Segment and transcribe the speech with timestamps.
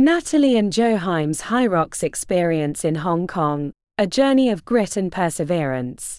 [0.00, 6.18] Natalie and Johime's Hyrox experience in Hong Kong, a journey of grit and perseverance.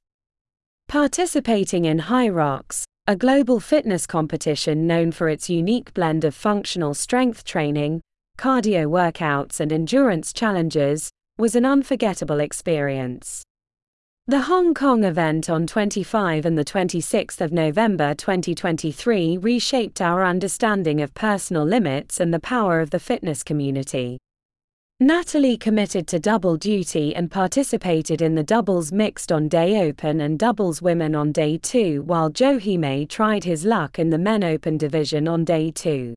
[0.89, 7.45] Participating in Hyrox, a global fitness competition known for its unique blend of functional strength
[7.45, 8.01] training,
[8.37, 13.43] cardio workouts, and endurance challenges, was an unforgettable experience.
[14.29, 21.01] The Hong Kong event on 25 and the 26th of November 2023 reshaped our understanding
[21.01, 24.19] of personal limits and the power of the fitness community.
[24.99, 30.37] Natalie committed to double duty and participated in the doubles mixed on day open and
[30.37, 32.59] doubles women on day 2 while Joe
[33.07, 36.13] tried his luck in the men open division on day 2.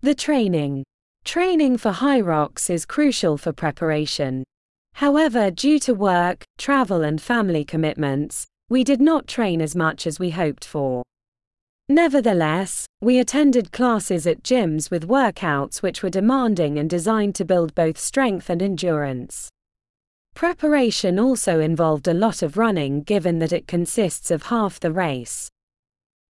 [0.00, 0.84] The training.
[1.24, 4.44] Training for Hyrox is crucial for preparation.
[4.96, 10.18] However, due to work, travel, and family commitments, we did not train as much as
[10.18, 11.02] we hoped for.
[11.90, 17.74] Nevertheless, we attended classes at gyms with workouts which were demanding and designed to build
[17.74, 19.50] both strength and endurance.
[20.34, 25.50] Preparation also involved a lot of running given that it consists of half the race.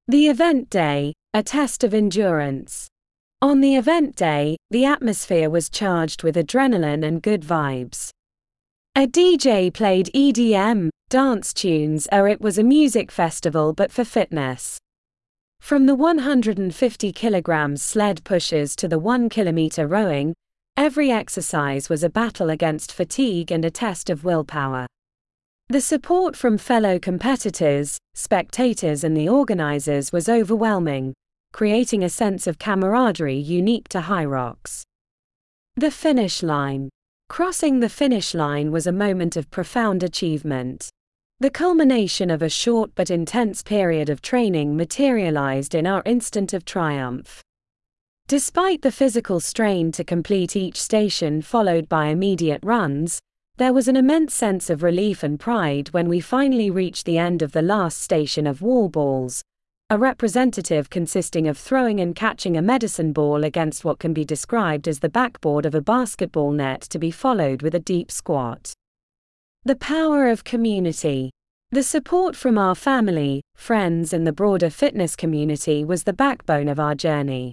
[0.09, 2.89] The event day, a test of endurance.
[3.41, 8.11] On the event day, the atmosphere was charged with adrenaline and good vibes.
[8.99, 14.79] A DJ played EDM, dance tunes or it was a music festival but for fitness.
[15.61, 20.33] From the 150 kilograms sled pushes to the 1 kilometer rowing,
[20.79, 24.87] every exercise was a battle against fatigue and a test of willpower.
[25.69, 31.13] The support from fellow competitors, spectators and the organizers was overwhelming,
[31.53, 34.85] creating a sense of camaraderie unique to Hyrox.
[35.77, 36.89] The finish line.
[37.29, 40.89] Crossing the finish line was a moment of profound achievement.
[41.41, 46.65] The culmination of a short but intense period of training materialized in our instant of
[46.65, 47.43] triumph.
[48.27, 53.21] Despite the physical strain to complete each station followed by immediate runs,
[53.57, 57.43] there was an immense sense of relief and pride when we finally reached the end
[57.43, 59.43] of the last station of wall balls,
[59.89, 64.89] a representative consisting of throwing and catching a medicine ball against what can be described
[64.89, 68.73] as the backboard of a basketball net to be followed with a deep squat.
[69.65, 71.31] The power of community.
[71.71, 76.81] The support from our family, friends, and the broader fitness community was the backbone of
[76.81, 77.53] our journey.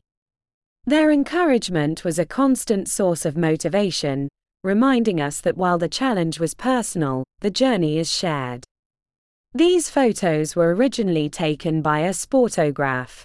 [0.85, 4.27] Their encouragement was a constant source of motivation,
[4.63, 8.63] reminding us that while the challenge was personal, the journey is shared.
[9.55, 13.21] These photos were originally taken by a sportograph.